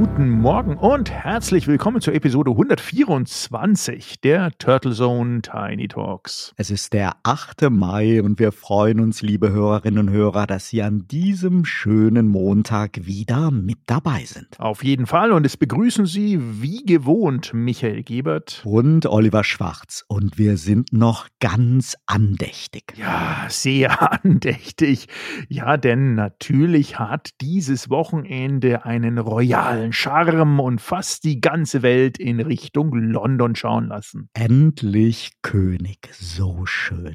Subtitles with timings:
[0.00, 6.54] Guten Morgen und herzlich willkommen zur Episode 124 der Turtle Zone Tiny Talks.
[6.56, 7.68] Es ist der 8.
[7.70, 13.04] Mai und wir freuen uns, liebe Hörerinnen und Hörer, dass Sie an diesem schönen Montag
[13.04, 14.58] wieder mit dabei sind.
[14.58, 20.38] Auf jeden Fall und es begrüßen Sie wie gewohnt Michael Gebert und Oliver Schwarz und
[20.38, 22.94] wir sind noch ganz andächtig.
[22.96, 25.08] Ja, sehr andächtig.
[25.50, 32.18] Ja, denn natürlich hat dieses Wochenende einen royalen seinen Charme und fast die ganze Welt
[32.18, 34.28] in Richtung London schauen lassen.
[34.34, 37.14] Endlich König, so schön.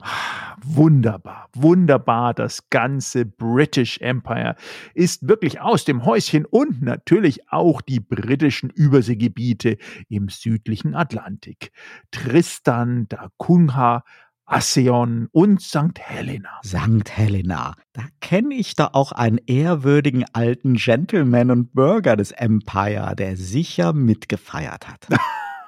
[0.64, 2.34] Wunderbar, wunderbar.
[2.34, 4.56] Das ganze British Empire
[4.94, 9.78] ist wirklich aus dem Häuschen und natürlich auch die britischen Überseegebiete
[10.10, 11.72] im südlichen Atlantik.
[12.12, 14.04] Tristan da Cunha
[14.46, 15.98] Asseon und St.
[16.00, 16.50] Helena.
[16.64, 17.10] St.
[17.10, 17.74] Helena.
[17.94, 23.94] Da kenne ich da auch einen ehrwürdigen alten Gentleman und Bürger des Empire, der sicher
[23.94, 25.08] mitgefeiert hat.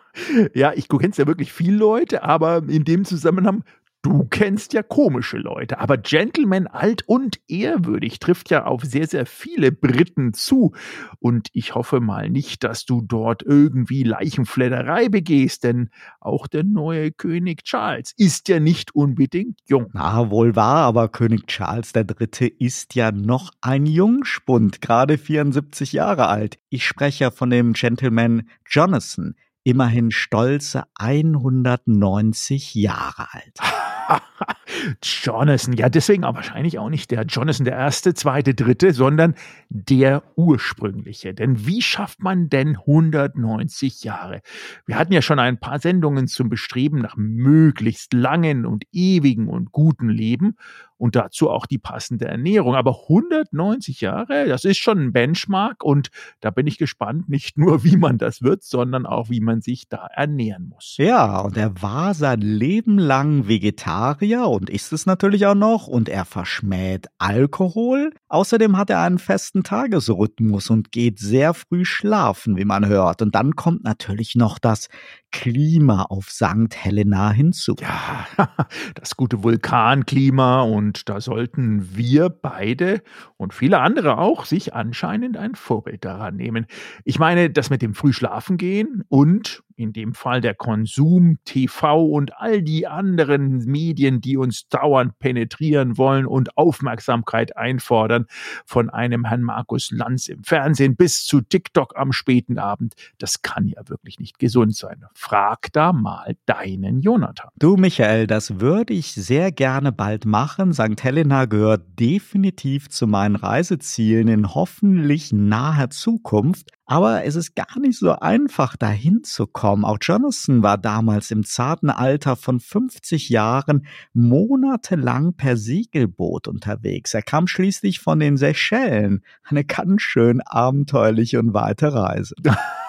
[0.56, 3.64] ja, ich kenne ja wirklich viele Leute, aber in dem Zusammenhang
[4.04, 9.28] Du kennst ja komische Leute, aber Gentleman alt und ehrwürdig trifft ja auf sehr, sehr
[9.28, 10.74] viele Briten zu.
[11.20, 17.12] Und ich hoffe mal nicht, dass du dort irgendwie Leichenfledderei begehst, denn auch der neue
[17.12, 19.92] König Charles ist ja nicht unbedingt jung.
[19.94, 22.56] Na, wohl wahr, aber König Charles III.
[22.58, 26.58] ist ja noch ein Jungspund, gerade 74 Jahre alt.
[26.70, 33.60] Ich spreche ja von dem Gentleman Jonathan, immerhin stolze 190 Jahre alt.
[35.04, 39.36] Jonathan, ja, deswegen aber wahrscheinlich auch nicht der Jonathan der erste, zweite, dritte, sondern
[39.70, 41.34] der ursprüngliche.
[41.34, 44.42] Denn wie schafft man denn 190 Jahre?
[44.86, 49.72] Wir hatten ja schon ein paar Sendungen zum Bestreben nach möglichst langen und ewigen und
[49.72, 50.56] guten Leben
[51.02, 52.76] und dazu auch die passende Ernährung.
[52.76, 57.84] Aber 190 Jahre, das ist schon ein Benchmark und da bin ich gespannt, nicht nur
[57.84, 60.98] wie man das wird, sondern auch wie man sich da ernähren muss.
[60.98, 66.08] Ja, und er war sein Leben lang Vegetarier und ist es natürlich auch noch und
[66.08, 68.12] er verschmäht Alkohol.
[68.28, 73.24] Außerdem hat er einen festen Tagesrhythmus und geht sehr früh schlafen, wie man hört.
[73.24, 74.88] Und dann kommt natürlich noch das
[75.32, 76.76] Klima auf St.
[76.76, 77.76] Helena hinzu.
[77.80, 78.28] Ja,
[78.96, 83.02] das gute Vulkanklima und da sollten wir beide
[83.38, 86.66] und viele andere auch sich anscheinend ein Vorbild daran nehmen.
[87.04, 92.38] Ich meine, das mit dem Frühschlafen gehen und in dem Fall der Konsum, TV und
[92.38, 98.26] all die anderen Medien, die uns dauernd penetrieren wollen und Aufmerksamkeit einfordern,
[98.66, 103.68] von einem Herrn Markus Lanz im Fernsehen bis zu TikTok am späten Abend, das kann
[103.68, 105.04] ja wirklich nicht gesund sein.
[105.14, 107.50] Frag da mal deinen Jonathan.
[107.58, 110.74] Du Michael, das würde ich sehr gerne bald machen.
[110.74, 111.04] St.
[111.04, 116.72] Helena gehört definitiv zu meinen Reisezielen in hoffentlich naher Zukunft.
[116.86, 119.86] Aber es ist gar nicht so einfach, dahin zu kommen.
[119.86, 127.14] Auch Jonathan war damals im zarten Alter von 50 Jahren monatelang per Segelboot unterwegs.
[127.14, 129.24] Er kam schließlich von den Seychellen.
[129.44, 132.36] Eine ganz schön abenteuerliche und weite Reise.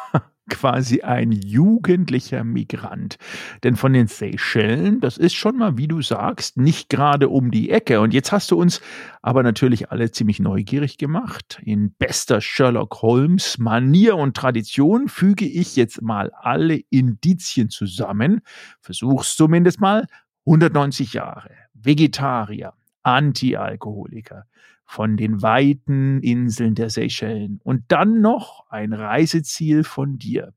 [0.49, 3.17] quasi ein jugendlicher Migrant.
[3.63, 7.71] Denn von den Seychellen, das ist schon mal, wie du sagst, nicht gerade um die
[7.71, 8.01] Ecke.
[8.01, 8.81] Und jetzt hast du uns
[9.23, 11.61] aber natürlich alle ziemlich neugierig gemacht.
[11.65, 18.41] In bester Sherlock Holmes Manier und Tradition füge ich jetzt mal alle Indizien zusammen.
[18.81, 20.07] Versuch's zumindest mal.
[20.45, 22.73] 190 Jahre, Vegetarier,
[23.05, 24.47] Anti-Alkoholiker,
[24.85, 30.53] von den weiten Inseln der Seychellen und dann noch ein Reiseziel von dir.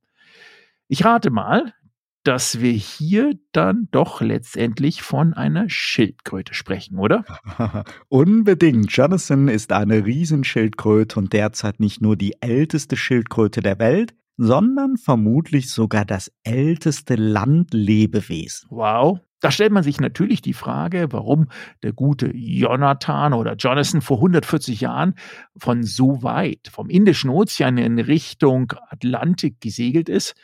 [0.88, 1.74] Ich rate mal,
[2.26, 7.24] dass wir hier dann doch letztendlich von einer Schildkröte sprechen, oder?
[8.10, 8.92] Unbedingt.
[8.92, 15.72] Jonathan ist eine Riesenschildkröte und derzeit nicht nur die älteste Schildkröte der Welt, sondern vermutlich
[15.72, 18.68] sogar das älteste Landlebewesen.
[18.70, 19.20] Wow.
[19.42, 21.50] Da stellt man sich natürlich die Frage, warum
[21.84, 25.14] der gute Jonathan oder Jonathan vor 140 Jahren
[25.56, 30.36] von so weit vom Indischen Ozean in Richtung Atlantik gesegelt ist.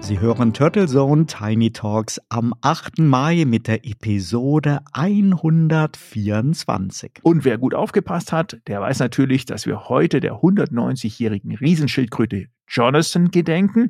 [0.00, 2.98] Sie hören Turtle Zone Tiny Talks am 8.
[2.98, 7.20] Mai mit der Episode 124.
[7.22, 13.30] Und wer gut aufgepasst hat, der weiß natürlich, dass wir heute der 190-jährigen Riesenschildkröte Jonathan
[13.30, 13.88] gedenken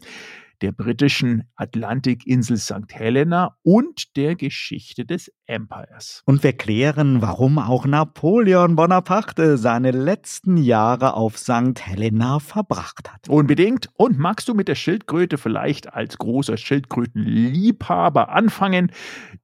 [0.62, 2.93] der britischen Atlantikinsel St.
[2.93, 6.23] Helena und der Geschichte des Empires.
[6.25, 11.81] Und wir klären, warum auch Napoleon Bonaparte seine letzten Jahre auf St.
[11.81, 13.29] Helena verbracht hat.
[13.29, 13.89] Unbedingt.
[13.95, 18.91] Und magst du mit der Schildkröte vielleicht als großer Schildkrötenliebhaber anfangen,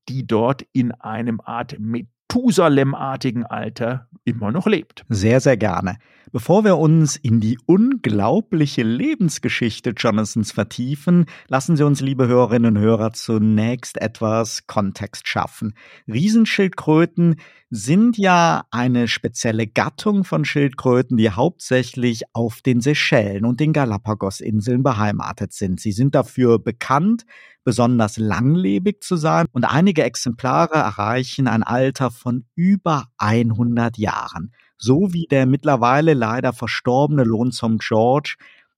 [0.09, 5.05] die dort in einem Art Methusalem-artigen Alter immer noch lebt?
[5.09, 5.99] Sehr, sehr gerne.
[6.33, 12.83] Bevor wir uns in die unglaubliche Lebensgeschichte Jonathans vertiefen, lassen Sie uns, liebe Hörerinnen und
[12.83, 15.75] Hörer, zunächst etwas Kontext schaffen.
[16.07, 23.73] Riesenschildkröten sind ja eine spezielle Gattung von Schildkröten, die hauptsächlich auf den Seychellen und den
[23.73, 25.81] Galapagos-Inseln beheimatet sind.
[25.81, 27.25] Sie sind dafür bekannt,
[27.65, 35.13] besonders langlebig zu sein und einige Exemplare erreichen ein Alter von über 100 Jahren so
[35.13, 38.35] wie der mittlerweile leider verstorbene Lonesome George,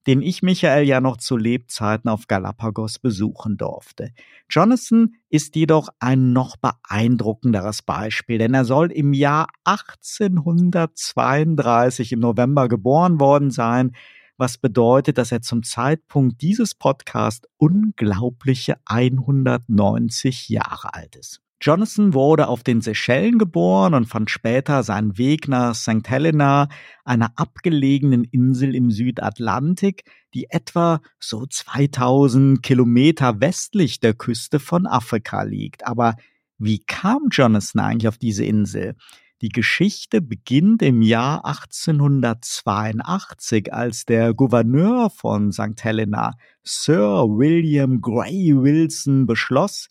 [0.06, 4.10] den ich Michael ja noch zu Lebzeiten auf Galapagos besuchen durfte.
[4.50, 12.66] Jonathan ist jedoch ein noch beeindruckenderes Beispiel, denn er soll im Jahr 1832 im November
[12.69, 13.93] geboren worden sein,
[14.37, 21.41] was bedeutet, dass er zum Zeitpunkt dieses Podcasts unglaubliche 190 Jahre alt ist.
[21.64, 26.08] Jonathan wurde auf den Seychellen geboren und fand später seinen Weg nach St.
[26.08, 26.68] Helena,
[27.04, 30.02] einer abgelegenen Insel im Südatlantik,
[30.34, 35.86] die etwa so 2000 Kilometer westlich der Küste von Afrika liegt.
[35.86, 36.16] Aber
[36.58, 38.96] wie kam Jonathan eigentlich auf diese Insel?
[39.40, 45.84] Die Geschichte beginnt im Jahr 1882, als der Gouverneur von St.
[45.84, 46.32] Helena,
[46.64, 49.88] Sir William Gray Wilson, beschloss,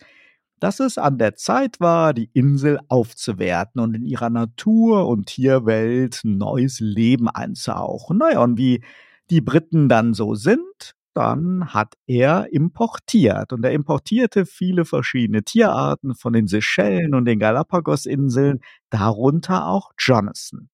[0.61, 6.21] dass es an der Zeit war, die Insel aufzuwerten und in ihrer Natur- und Tierwelt
[6.23, 8.19] neues Leben einzuhauchen.
[8.19, 8.83] Naja, und wie
[9.31, 13.53] die Briten dann so sind, dann hat er importiert.
[13.53, 18.59] Und er importierte viele verschiedene Tierarten von den Seychellen und den Galapagos-Inseln,
[18.91, 20.69] darunter auch Jonathan.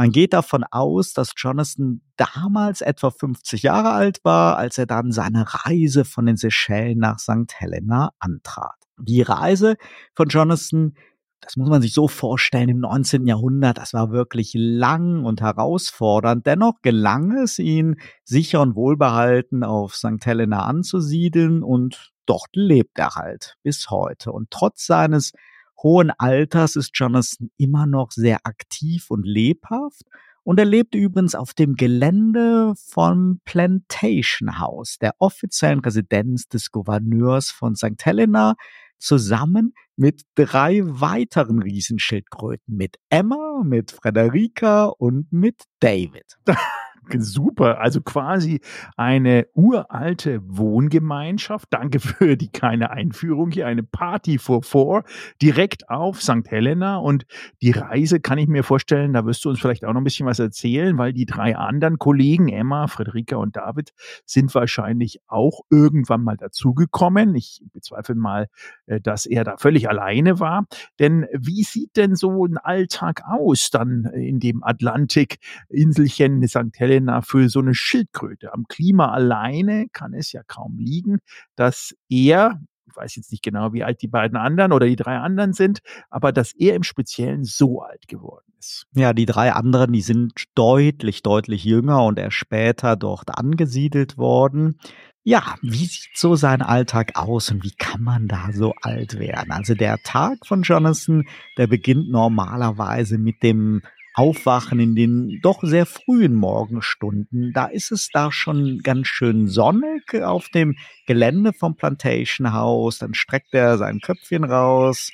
[0.00, 5.12] Man geht davon aus, dass Jonathan damals etwa 50 Jahre alt war, als er dann
[5.12, 7.52] seine Reise von den Seychellen nach St.
[7.52, 8.76] Helena antrat.
[8.98, 9.76] Die Reise
[10.14, 10.94] von Jonathan,
[11.42, 13.26] das muss man sich so vorstellen, im 19.
[13.26, 16.46] Jahrhundert, das war wirklich lang und herausfordernd.
[16.46, 20.24] Dennoch gelang es ihn, sicher und wohlbehalten auf St.
[20.24, 24.32] Helena anzusiedeln und dort lebt er halt bis heute.
[24.32, 25.32] Und trotz seines
[25.82, 30.02] hohen Alters ist Jonathan immer noch sehr aktiv und lebhaft.
[30.42, 37.50] Und er lebt übrigens auf dem Gelände vom Plantation House, der offiziellen Residenz des Gouverneurs
[37.50, 38.02] von St.
[38.02, 38.54] Helena,
[38.98, 46.38] zusammen mit drei weiteren Riesenschildkröten, mit Emma, mit Frederika und mit David.
[47.18, 48.60] Super, also quasi
[48.96, 51.68] eine uralte Wohngemeinschaft.
[51.70, 55.04] Danke für die kleine Einführung hier, eine Party for Four
[55.42, 56.48] direkt auf St.
[56.48, 57.26] Helena und
[57.62, 60.26] die Reise kann ich mir vorstellen, da wirst du uns vielleicht auch noch ein bisschen
[60.26, 63.92] was erzählen, weil die drei anderen Kollegen, Emma, Frederika und David,
[64.24, 67.34] sind wahrscheinlich auch irgendwann mal dazugekommen.
[67.34, 68.46] Ich bezweifle mal,
[68.86, 70.66] äh, dass er da völlig alleine war.
[70.98, 76.76] Denn wie sieht denn so ein Alltag aus dann in dem Atlantik-Inselchen St.
[76.76, 76.89] Helena?
[76.90, 78.52] Helena, für so eine Schildkröte?
[78.52, 81.18] Am Klima alleine kann es ja kaum liegen,
[81.54, 85.18] dass er, ich weiß jetzt nicht genau, wie alt die beiden anderen oder die drei
[85.18, 85.78] anderen sind,
[86.10, 88.86] aber dass er im Speziellen so alt geworden ist.
[88.92, 94.76] Ja, die drei anderen, die sind deutlich, deutlich jünger und er später dort angesiedelt worden.
[95.22, 99.52] Ja, wie sieht so sein Alltag aus und wie kann man da so alt werden?
[99.52, 101.24] Also der Tag von Jonathan,
[101.56, 103.82] der beginnt normalerweise mit dem
[104.14, 107.52] Aufwachen in den doch sehr frühen Morgenstunden.
[107.52, 110.76] Da ist es da schon ganz schön sonnig auf dem
[111.06, 112.98] Gelände vom Plantation House.
[112.98, 115.10] Dann streckt er sein Köpfchen raus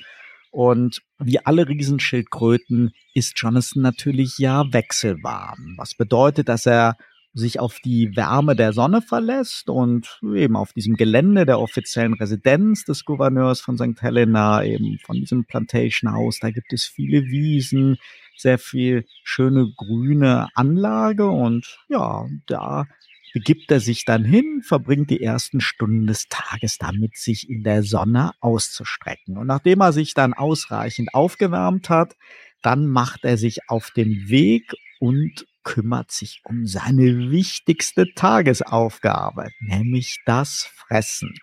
[0.51, 5.75] und wie alle Riesenschildkröten ist Jonathan natürlich ja wechselwarm.
[5.77, 6.97] Was bedeutet, dass er
[7.33, 12.83] sich auf die Wärme der Sonne verlässt und eben auf diesem Gelände der offiziellen Residenz
[12.83, 14.01] des Gouverneurs von St.
[14.01, 17.97] Helena, eben von diesem Plantation House, da gibt es viele Wiesen,
[18.39, 22.85] sehr viel schöne grüne Anlage und ja, da
[23.33, 27.83] begibt er sich dann hin, verbringt die ersten Stunden des Tages damit, sich in der
[27.83, 29.37] Sonne auszustrecken.
[29.37, 32.15] Und nachdem er sich dann ausreichend aufgewärmt hat,
[32.61, 40.21] dann macht er sich auf den Weg und kümmert sich um seine wichtigste Tagesaufgabe, nämlich
[40.25, 41.35] das Fressen.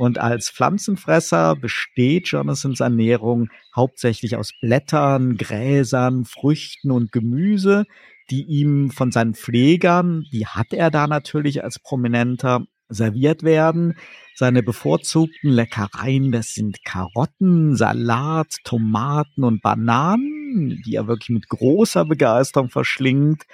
[0.00, 7.84] Und als Pflanzenfresser besteht Jonathan's Ernährung hauptsächlich aus Blättern, Gräsern, Früchten und Gemüse,
[8.30, 13.98] die ihm von seinen Pflegern, die hat er da natürlich als Prominenter, serviert werden.
[14.34, 22.06] Seine bevorzugten Leckereien, das sind Karotten, Salat, Tomaten und Bananen, die er wirklich mit großer
[22.06, 23.44] Begeisterung verschlingt.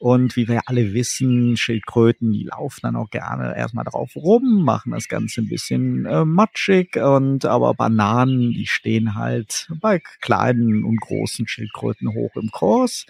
[0.00, 4.92] Und wie wir alle wissen, Schildkröten, die laufen dann auch gerne erstmal drauf rum, machen
[4.92, 10.98] das Ganze ein bisschen äh, matschig und aber Bananen, die stehen halt bei kleinen und
[11.02, 13.04] großen Schildkröten hoch im Kurs.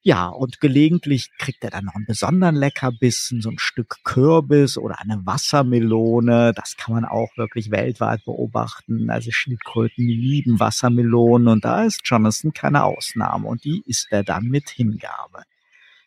[0.00, 5.00] Ja, und gelegentlich kriegt er dann noch einen besonderen Leckerbissen, so ein Stück Kürbis oder
[5.00, 6.54] eine Wassermelone.
[6.56, 9.10] Das kann man auch wirklich weltweit beobachten.
[9.10, 14.44] Also Schildkröten lieben Wassermelonen und da ist Jonathan keine Ausnahme und die isst er dann
[14.44, 15.42] mit Hingabe.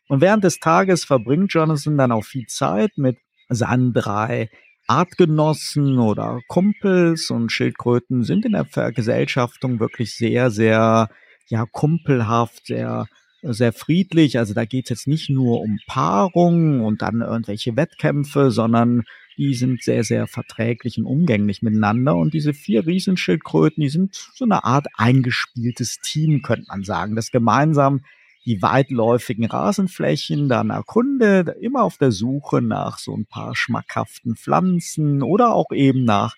[0.08, 3.18] Und während des Tages verbringt Jonathan dann auch viel Zeit mit
[3.50, 4.50] seinen drei
[4.88, 11.10] Artgenossen oder Kumpels und Schildkröten sind in der Vergesellschaftung wirklich sehr, sehr,
[11.48, 13.08] ja, kumpelhaft, sehr
[13.54, 14.38] sehr friedlich.
[14.38, 19.04] Also da geht es jetzt nicht nur um Paarung und dann irgendwelche Wettkämpfe, sondern
[19.38, 22.16] die sind sehr, sehr verträglich und umgänglich miteinander.
[22.16, 27.32] Und diese vier Riesenschildkröten, die sind so eine Art eingespieltes Team, könnte man sagen, das
[27.32, 28.02] gemeinsam
[28.46, 35.24] die weitläufigen Rasenflächen dann erkundet, immer auf der Suche nach so ein paar schmackhaften Pflanzen
[35.24, 36.36] oder auch eben nach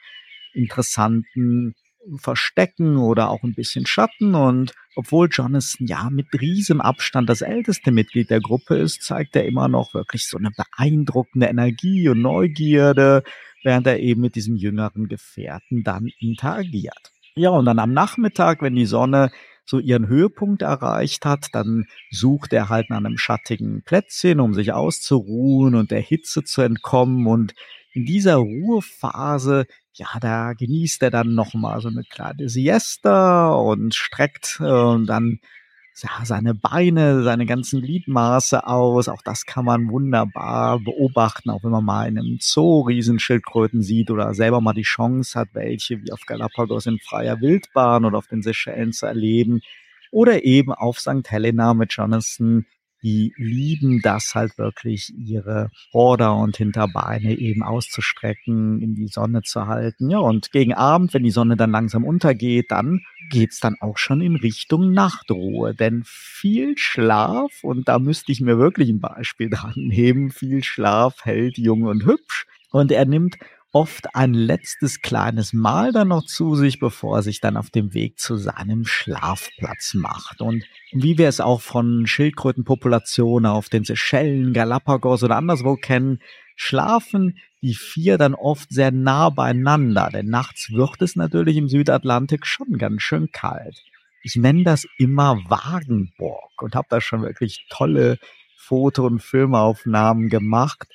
[0.54, 1.76] interessanten
[2.16, 4.36] Verstecken oder auch ein bisschen Schatten.
[4.36, 9.46] Und obwohl Jonathan ja mit riesem Abstand das älteste Mitglied der Gruppe ist, zeigt er
[9.46, 13.24] immer noch wirklich so eine beeindruckende Energie und Neugierde,
[13.64, 17.12] während er eben mit diesem jüngeren Gefährten dann interagiert.
[17.36, 19.30] Ja, und dann am Nachmittag, wenn die Sonne
[19.68, 24.74] so ihren Höhepunkt erreicht hat, dann sucht er halt nach einem schattigen Plätzchen, um sich
[24.74, 27.28] auszuruhen und der Hitze zu entkommen.
[27.28, 27.54] Und
[27.94, 33.96] in dieser Ruhephase ja, da genießt er dann noch mal so eine kleine Siesta und
[33.96, 35.40] streckt äh, dann
[36.04, 39.08] ja, seine Beine, seine ganzen Gliedmaße aus.
[39.08, 44.12] Auch das kann man wunderbar beobachten, auch wenn man mal in einem Zoo Riesenschildkröten sieht
[44.12, 48.27] oder selber mal die Chance hat, welche wie auf Galapagos in freier Wildbahn oder auf
[48.27, 49.62] den Seychellen zu erleben.
[50.12, 51.30] Oder eben auf St.
[51.30, 52.66] Helena mit Jonathan
[53.08, 59.66] die lieben das halt wirklich, ihre Vorder- und Hinterbeine eben auszustrecken, in die Sonne zu
[59.66, 60.10] halten.
[60.10, 63.00] Ja, und gegen Abend, wenn die Sonne dann langsam untergeht, dann
[63.30, 65.74] geht's dann auch schon in Richtung Nachtruhe.
[65.74, 71.24] Denn viel Schlaf, und da müsste ich mir wirklich ein Beispiel dran nehmen, viel Schlaf
[71.24, 72.46] hält jung und hübsch.
[72.72, 73.38] Und er nimmt
[73.78, 77.94] oft ein letztes kleines Mal dann noch zu sich, bevor er sich dann auf dem
[77.94, 80.42] Weg zu seinem Schlafplatz macht.
[80.42, 86.22] Und wie wir es auch von Schildkrötenpopulationen auf den Seychellen, Galapagos oder anderswo kennen,
[86.56, 92.48] schlafen die vier dann oft sehr nah beieinander, denn nachts wird es natürlich im Südatlantik
[92.48, 93.84] schon ganz schön kalt.
[94.24, 98.18] Ich nenne das immer Wagenburg und habe da schon wirklich tolle
[98.58, 100.88] Foto- und Filmaufnahmen gemacht.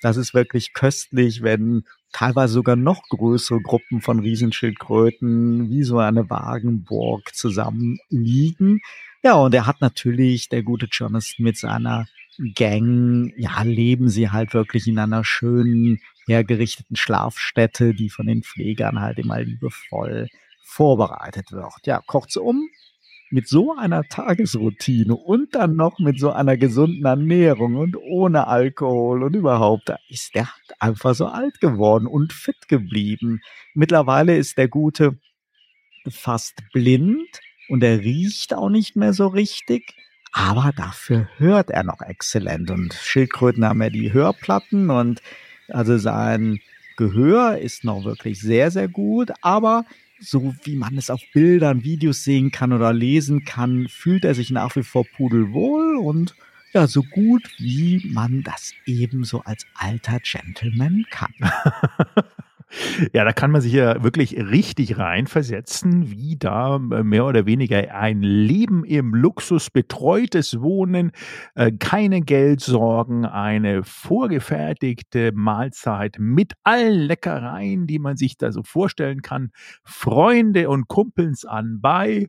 [0.00, 6.28] Das ist wirklich köstlich, wenn teilweise sogar noch größere Gruppen von Riesenschildkröten wie so eine
[6.30, 8.80] Wagenburg zusammen liegen.
[9.22, 12.06] Ja, und er hat natürlich, der gute Jonathan mit seiner
[12.54, 19.00] Gang, ja, leben sie halt wirklich in einer schönen, hergerichteten Schlafstätte, die von den Pflegern
[19.00, 20.28] halt immer liebevoll
[20.62, 21.86] vorbereitet wird.
[21.86, 22.68] Ja, kurzum,
[23.30, 29.22] mit so einer Tagesroutine und dann noch mit so einer gesunden Ernährung und ohne Alkohol
[29.22, 30.48] und überhaupt, da ist der
[30.80, 33.40] einfach so alt geworden und fit geblieben.
[33.74, 35.18] Mittlerweile ist der Gute
[36.08, 39.94] fast blind und er riecht auch nicht mehr so richtig.
[40.32, 42.70] Aber dafür hört er noch exzellent.
[42.70, 45.20] Und Schildkröten haben ja die Hörplatten und
[45.68, 46.60] also sein
[46.96, 49.30] Gehör ist noch wirklich sehr, sehr gut.
[49.40, 49.84] Aber
[50.20, 54.50] so wie man es auf Bildern, Videos sehen kann oder lesen kann, fühlt er sich
[54.50, 56.34] nach wie vor pudelwohl und
[56.72, 61.34] ja, so gut wie man das ebenso als alter Gentleman kann.
[63.12, 67.94] Ja, da kann man sich ja wirklich richtig reinversetzen, wie da äh, mehr oder weniger
[67.94, 71.10] ein Leben im Luxus, betreutes Wohnen,
[71.56, 79.22] äh, keine Geldsorgen, eine vorgefertigte Mahlzeit mit allen Leckereien, die man sich da so vorstellen
[79.22, 79.50] kann,
[79.84, 82.28] Freunde und Kumpels anbei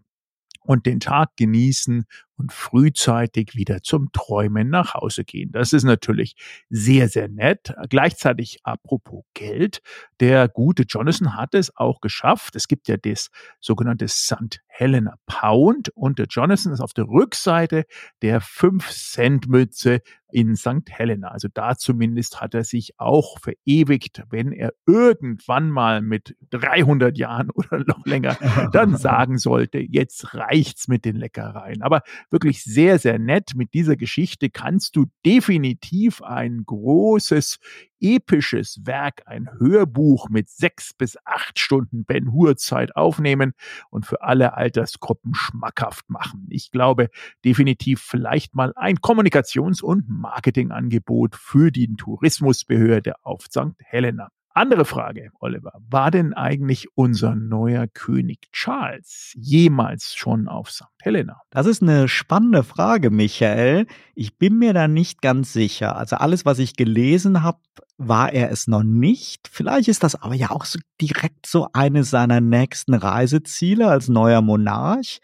[0.63, 2.05] und den Tag genießen
[2.37, 5.51] und frühzeitig wieder zum Träumen nach Hause gehen.
[5.51, 6.35] Das ist natürlich
[6.69, 7.73] sehr, sehr nett.
[7.89, 9.81] Gleichzeitig apropos Geld.
[10.19, 12.55] Der gute Jonathan hat es auch geschafft.
[12.55, 14.61] Es gibt ja das sogenannte St.
[14.67, 17.85] Helena Pound und der Jonathan ist auf der Rückseite
[18.21, 20.89] der 5-Cent-Mütze in St.
[20.89, 21.29] Helena.
[21.29, 27.49] Also da zumindest hat er sich auch verewigt, wenn er irgendwann mal mit 300 Jahren
[27.53, 28.37] oder noch länger
[28.71, 31.81] dann sagen sollte, jetzt reicht's mit den Leckereien.
[31.81, 33.51] Aber wirklich sehr, sehr nett.
[33.55, 37.59] Mit dieser Geschichte kannst du definitiv ein großes
[37.99, 43.53] episches Werk, ein Hörbuch mit sechs bis acht Stunden Ben Hur Zeit aufnehmen
[43.89, 46.47] und für alle Altersgruppen schmackhaft machen.
[46.49, 47.09] Ich glaube
[47.45, 53.75] definitiv vielleicht mal ein Kommunikations- und Marketingangebot für die Tourismusbehörde auf St.
[53.79, 54.29] Helena.
[54.53, 55.71] Andere Frage, Oliver.
[55.89, 60.83] War denn eigentlich unser neuer König Charles jemals schon auf St.
[61.01, 61.37] Helena?
[61.51, 63.87] Das ist eine spannende Frage, Michael.
[64.13, 65.95] Ich bin mir da nicht ganz sicher.
[65.95, 67.59] Also alles, was ich gelesen habe,
[67.97, 69.47] war er es noch nicht.
[69.49, 74.41] Vielleicht ist das aber ja auch so direkt so eines seiner nächsten Reiseziele als neuer
[74.41, 75.19] Monarch.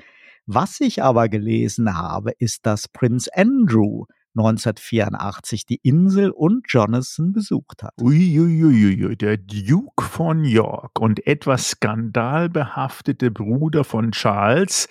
[0.45, 4.05] Was ich aber gelesen habe, ist, dass Prinz Andrew
[4.37, 7.93] 1984 die Insel und Jonathan besucht hat.
[7.99, 14.87] Uiuiuiui, der Duke von York und etwas skandalbehaftete Bruder von Charles.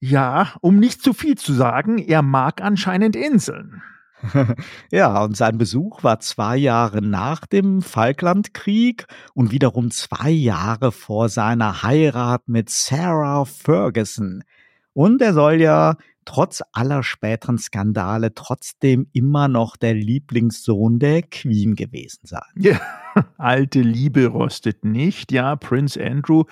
[0.00, 3.82] Ja, um nicht zu viel zu sagen, er mag anscheinend Inseln.
[4.90, 11.28] ja, und sein Besuch war zwei Jahre nach dem Falklandkrieg und wiederum zwei Jahre vor
[11.28, 14.44] seiner Heirat mit Sarah Ferguson.
[14.94, 21.74] Und er soll ja trotz aller späteren Skandale trotzdem immer noch der Lieblingssohn der Queen
[21.74, 22.40] gewesen sein.
[22.56, 22.80] Ja,
[23.38, 25.32] alte Liebe rostet nicht.
[25.32, 26.44] Ja, Prince Andrew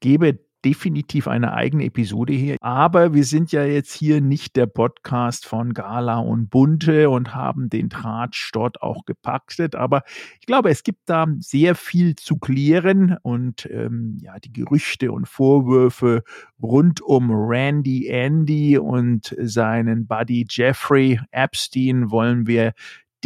[0.00, 2.56] gebe definitiv eine eigene Episode hier.
[2.60, 7.70] Aber wir sind ja jetzt hier nicht der Podcast von Gala und Bunte und haben
[7.70, 9.76] den Tratsch dort auch gepackt.
[9.76, 10.02] Aber
[10.40, 15.28] ich glaube, es gibt da sehr viel zu klären und ähm, ja, die Gerüchte und
[15.28, 16.24] Vorwürfe
[16.60, 22.72] rund um Randy Andy und seinen Buddy Jeffrey Epstein wollen wir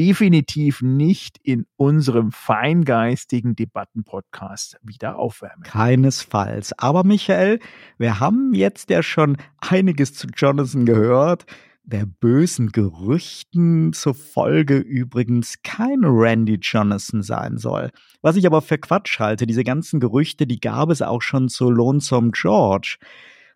[0.00, 5.62] definitiv nicht in unserem feingeistigen Debattenpodcast wieder aufwärmen.
[5.62, 6.72] Keinesfalls.
[6.78, 7.60] Aber Michael,
[7.98, 11.44] wir haben jetzt ja schon einiges zu Jonathan gehört.
[11.84, 17.90] Der bösen Gerüchten zufolge übrigens kein Randy Jonathan sein soll.
[18.22, 21.68] Was ich aber für Quatsch halte, diese ganzen Gerüchte, die gab es auch schon zu
[21.68, 22.96] Lonesome George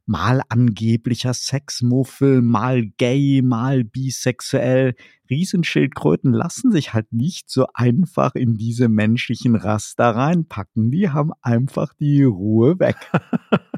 [0.07, 4.95] mal angeblicher Sexmuffel, mal gay, mal bisexuell.
[5.31, 10.91] Riesenschildkröten lassen sich halt nicht so einfach in diese menschlichen Raster reinpacken.
[10.91, 12.97] Die haben einfach die Ruhe weg.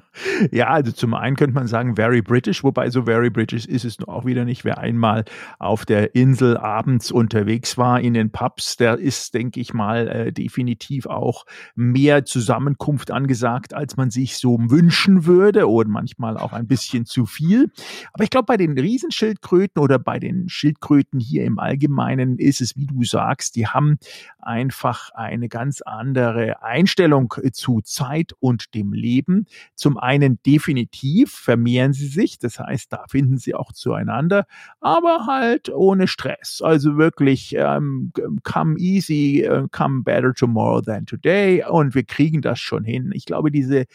[0.50, 3.98] Ja, also zum einen könnte man sagen, very British, wobei so very British ist es
[4.06, 4.64] auch wieder nicht.
[4.64, 5.24] Wer einmal
[5.58, 10.32] auf der Insel abends unterwegs war in den Pubs, der ist, denke ich mal, äh,
[10.32, 16.66] definitiv auch mehr Zusammenkunft angesagt, als man sich so wünschen würde oder manchmal auch ein
[16.66, 17.70] bisschen zu viel.
[18.12, 22.76] Aber ich glaube, bei den Riesenschildkröten oder bei den Schildkröten hier im Allgemeinen ist es,
[22.76, 23.98] wie du sagst, die haben
[24.38, 29.46] einfach eine ganz andere Einstellung zu Zeit und dem Leben.
[29.74, 34.46] Zum einen definitiv vermehren sie sich, das heißt, da finden sie auch zueinander,
[34.80, 36.62] aber halt ohne Stress.
[36.62, 38.12] Also wirklich ähm,
[38.44, 43.10] come easy, uh, come better tomorrow than today und wir kriegen das schon hin.
[43.12, 43.86] Ich glaube, diese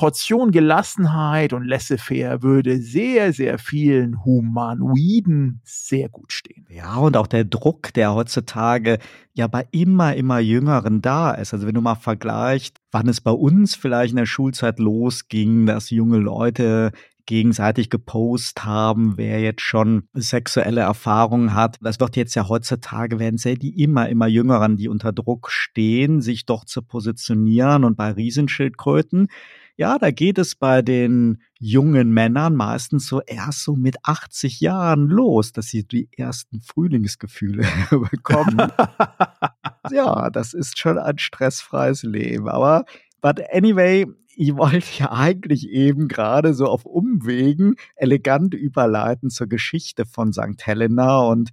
[0.00, 6.64] Portion Gelassenheit und Laissez-faire würde sehr, sehr vielen Humanoiden sehr gut stehen.
[6.70, 8.98] Ja, und auch der Druck, der heutzutage
[9.34, 11.52] ja bei immer, immer Jüngeren da ist.
[11.52, 15.90] Also wenn du mal vergleichst, wann es bei uns vielleicht in der Schulzeit losging, dass
[15.90, 16.92] junge Leute
[17.26, 21.76] gegenseitig gepostet haben, wer jetzt schon sexuelle Erfahrungen hat.
[21.80, 26.22] Das wird jetzt ja heutzutage werden sehr die immer, immer Jüngeren, die unter Druck stehen,
[26.22, 29.28] sich doch zu positionieren und bei Riesenschildkröten.
[29.76, 35.06] Ja, da geht es bei den jungen Männern meistens so erst so mit 80 Jahren
[35.06, 37.64] los, dass sie die ersten Frühlingsgefühle
[38.10, 38.58] bekommen.
[39.92, 42.48] ja, das ist schon ein stressfreies Leben.
[42.48, 42.84] Aber,
[43.20, 50.06] but anyway, ich wollte ja eigentlich eben gerade so auf Umwegen elegant überleiten zur Geschichte
[50.06, 50.64] von St.
[50.64, 51.50] Helena und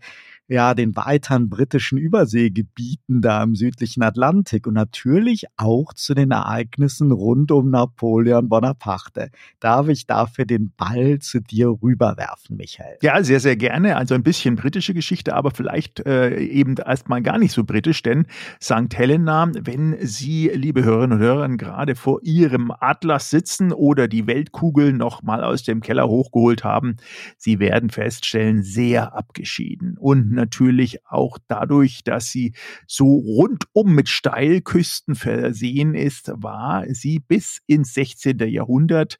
[0.49, 7.11] ja, den weiteren britischen Überseegebieten da im südlichen Atlantik und natürlich auch zu den Ereignissen
[7.11, 9.29] rund um Napoleon Bonaparte.
[9.59, 12.97] Darf ich dafür den Ball zu dir rüberwerfen, Michael?
[13.01, 13.97] Ja, sehr, sehr gerne.
[13.97, 18.25] Also ein bisschen britische Geschichte, aber vielleicht äh, eben erstmal gar nicht so britisch, denn
[18.61, 18.95] St.
[18.95, 24.93] Helena, wenn Sie, liebe Hörerinnen und Hörer, gerade vor Ihrem Atlas sitzen oder die Weltkugel
[24.93, 26.95] noch mal aus dem Keller hochgeholt haben,
[27.37, 32.53] Sie werden feststellen, sehr abgeschieden und natürlich auch dadurch, dass sie
[32.87, 38.39] so rundum mit Steilküsten versehen ist, war sie bis ins 16.
[38.39, 39.17] Jahrhundert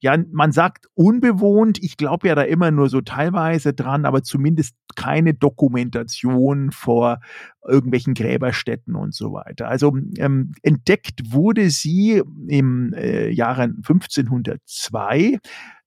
[0.00, 1.82] ja, man sagt unbewohnt.
[1.82, 7.20] Ich glaube ja da immer nur so teilweise dran, aber zumindest keine Dokumentation vor
[7.66, 9.68] irgendwelchen Gräberstätten und so weiter.
[9.68, 15.38] Also ähm, entdeckt wurde sie im äh, Jahre 1502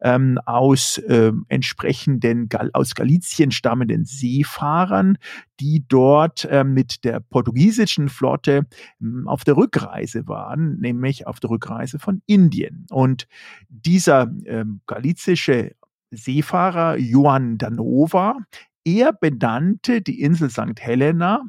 [0.02, 5.18] ähm, aus äh, entsprechenden Gal aus Galizien stammenden Seefahrern,
[5.60, 8.66] die dort äh, mit der portugiesischen Flotte
[9.02, 12.86] äh, auf der Rückreise waren, nämlich auf der Rückreise von Indien.
[12.90, 13.28] Und
[13.70, 15.76] dieser äh, galizische
[16.12, 18.38] Seefahrer Johann Danova,
[18.84, 20.80] er benannte die Insel St.
[20.80, 21.44] Helena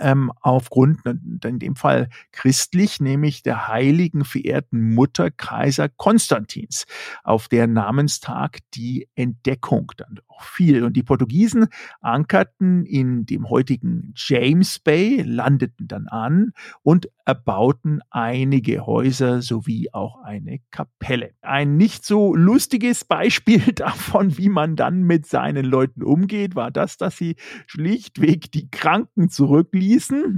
[0.00, 6.86] ähm, aufgrund, in dem Fall christlich, nämlich der heiligen verehrten Mutter Kaiser Konstantins,
[7.22, 10.84] auf deren Namenstag die Entdeckung dann auch fiel.
[10.84, 11.68] Und die Portugiesen
[12.00, 16.52] ankerten in dem heutigen James Bay, landeten dann an
[16.82, 21.32] und erbauten einige Häuser sowie auch eine Kapelle.
[21.40, 26.96] Ein nicht so lustiges Beispiel davon, wie man dann mit seinen Leuten umgeht, war das,
[26.96, 29.83] dass sie schlichtweg die Kranken zurückließen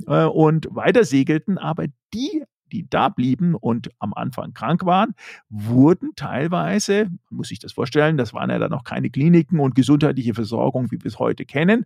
[0.07, 5.15] äh, und weiter segelten, aber die die da blieben und am Anfang krank waren,
[5.49, 10.35] wurden teilweise, muss ich das vorstellen, das waren ja dann noch keine Kliniken und gesundheitliche
[10.35, 11.85] Versorgung, wie wir es heute kennen,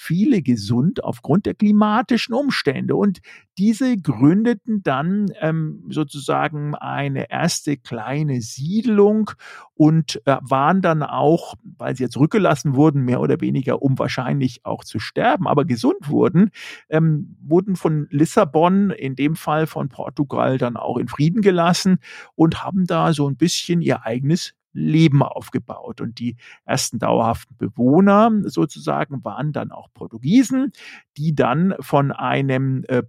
[0.00, 2.94] viele gesund aufgrund der klimatischen Umstände.
[2.94, 3.18] Und
[3.58, 9.32] diese gründeten dann ähm, sozusagen eine erste kleine Siedlung
[9.74, 14.64] und äh, waren dann auch, weil sie jetzt zurückgelassen wurden, mehr oder weniger, um wahrscheinlich
[14.64, 16.50] auch zu sterben, aber gesund wurden,
[16.88, 21.98] ähm, wurden von Lissabon, in dem Fall von Portugal, dann auch in Frieden gelassen
[22.36, 26.00] und haben da so ein bisschen ihr eigenes Leben aufgebaut.
[26.00, 30.72] Und die ersten dauerhaften Bewohner sozusagen waren dann auch Portugiesen,
[31.16, 33.02] die dann von einem äh,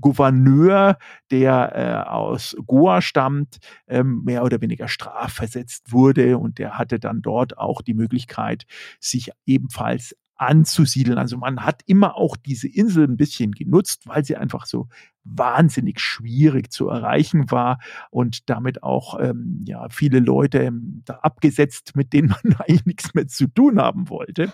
[0.00, 0.98] Gouverneur,
[1.30, 7.22] der äh, aus Goa stammt, ähm, mehr oder weniger strafversetzt wurde und der hatte dann
[7.22, 8.64] dort auch die Möglichkeit,
[9.00, 11.18] sich ebenfalls anzusiedeln.
[11.18, 14.88] Also man hat immer auch diese Insel ein bisschen genutzt, weil sie einfach so
[15.24, 17.78] wahnsinnig schwierig zu erreichen war
[18.10, 23.14] und damit auch ähm, ja viele Leute ähm, da abgesetzt, mit denen man eigentlich nichts
[23.14, 24.52] mehr zu tun haben wollte.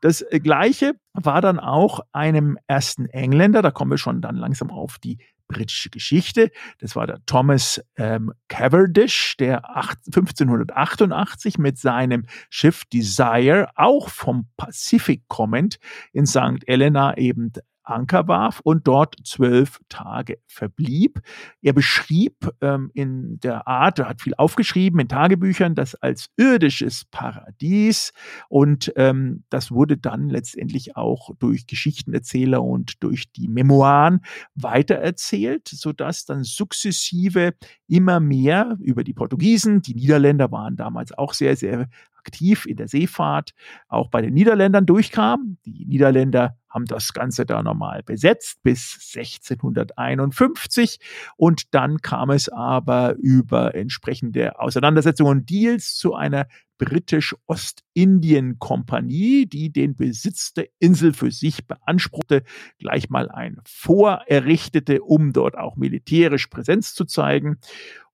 [0.00, 4.70] Das äh, gleiche war dann auch einem ersten Engländer, da kommen wir schon dann langsam
[4.70, 5.18] auf die
[5.48, 6.50] britische Geschichte.
[6.78, 14.48] Das war der Thomas ähm, Cavendish, der 8, 1588 mit seinem Schiff Desire auch vom
[14.56, 15.78] Pazifik kommend
[16.12, 16.62] in St.
[16.66, 17.52] Helena eben
[17.88, 21.20] Anker warf und dort zwölf Tage verblieb.
[21.62, 27.04] Er beschrieb ähm, in der Art, er hat viel aufgeschrieben in Tagebüchern, das als irdisches
[27.06, 28.12] Paradies
[28.48, 34.20] und ähm, das wurde dann letztendlich auch durch Geschichtenerzähler und durch die Memoiren
[34.54, 37.54] weitererzählt, sodass dann sukzessive
[37.86, 41.88] immer mehr über die Portugiesen, die Niederländer waren damals auch sehr, sehr
[42.28, 43.54] aktiv in der Seefahrt
[43.88, 45.56] auch bei den Niederländern durchkam.
[45.64, 51.00] Die Niederländer haben das Ganze da nochmal besetzt bis 1651
[51.36, 59.96] und dann kam es aber über entsprechende Auseinandersetzungen und Deals zu einer britisch-Ostindien-Kompanie, die den
[59.96, 62.42] Besitz der Insel für sich beanspruchte,
[62.78, 67.56] gleich mal ein Fort errichtete, um dort auch militärisch Präsenz zu zeigen.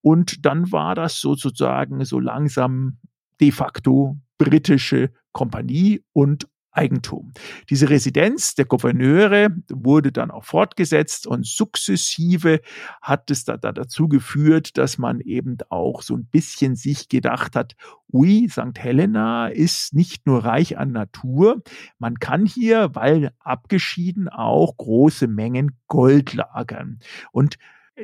[0.01, 2.99] Und dann war das sozusagen so langsam
[3.41, 7.33] de facto britische Kompanie und Eigentum.
[7.71, 12.61] Diese Residenz der Gouverneure wurde dann auch fortgesetzt und sukzessive
[13.01, 17.55] hat es da, da dazu geführt, dass man eben auch so ein bisschen sich gedacht
[17.55, 17.77] hat,
[18.13, 18.77] ui, St.
[18.77, 21.63] Helena ist nicht nur reich an Natur,
[21.99, 26.99] man kann hier, weil abgeschieden, auch große Mengen Gold lagern.
[27.31, 27.57] Und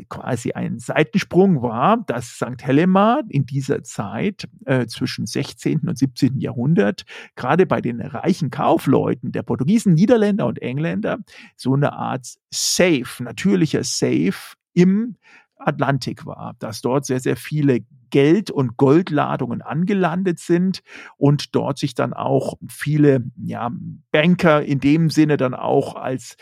[0.08, 2.62] quasi ein Seitensprung war, dass St.
[2.62, 5.80] Helena in dieser Zeit äh, zwischen 16.
[5.88, 6.38] und 17.
[6.38, 7.04] Jahrhundert
[7.36, 11.18] gerade bei den reichen Kaufleuten der Portugiesen, Niederländer und Engländer
[11.56, 15.16] so eine Art Safe, natürlicher Safe im
[15.56, 20.82] Atlantik war, dass dort sehr, sehr viele Geld- und Goldladungen angelandet sind
[21.16, 23.70] und dort sich dann auch viele ja,
[24.10, 26.36] Banker in dem Sinne dann auch als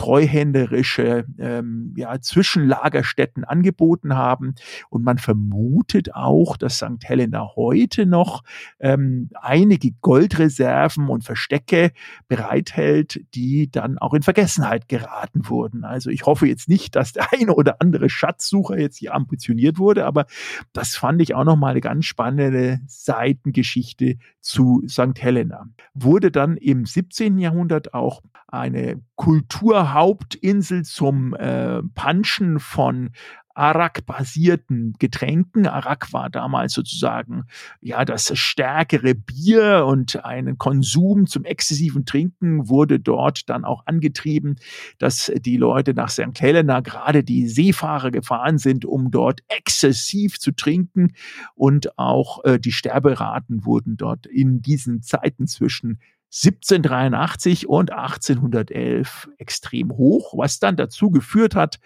[0.00, 4.54] treuhänderische ähm, ja, Zwischenlagerstätten angeboten haben.
[4.88, 7.04] Und man vermutet auch, dass St.
[7.04, 8.42] Helena heute noch
[8.78, 11.92] ähm, einige Goldreserven und Verstecke
[12.28, 15.84] bereithält, die dann auch in Vergessenheit geraten wurden.
[15.84, 20.06] Also ich hoffe jetzt nicht, dass der eine oder andere Schatzsucher jetzt hier ambitioniert wurde,
[20.06, 20.24] aber
[20.72, 25.20] das fand ich auch nochmal eine ganz spannende Seitengeschichte zu St.
[25.20, 25.66] Helena.
[25.94, 27.38] Wurde dann im 17.
[27.38, 33.10] Jahrhundert auch eine Kulturhauptinsel zum äh, Punchen von
[33.60, 35.66] Arak-basierten Getränken.
[35.66, 37.44] Arak war damals sozusagen
[37.82, 44.56] ja das stärkere Bier und ein Konsum zum exzessiven Trinken wurde dort dann auch angetrieben,
[44.98, 46.40] dass die Leute nach St.
[46.40, 51.12] Helena gerade die Seefahrer gefahren sind, um dort exzessiv zu trinken
[51.54, 56.00] und auch äh, die Sterberaten wurden dort in diesen Zeiten zwischen
[56.32, 61.80] 1783 und 1811 extrem hoch, was dann dazu geführt hat,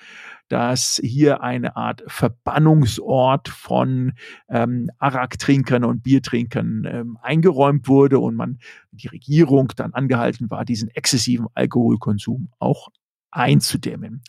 [0.48, 4.12] dass hier eine Art Verbannungsort von
[4.50, 8.58] ähm, Arak-Trinkern und Biertrinkern ähm, eingeräumt wurde und man
[8.92, 12.88] die Regierung dann angehalten war, diesen exzessiven Alkoholkonsum auch
[13.30, 14.22] einzudämmen.